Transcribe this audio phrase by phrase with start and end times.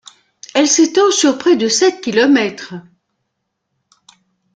[0.55, 2.73] Elle s'étend sur près de sept kilomètres.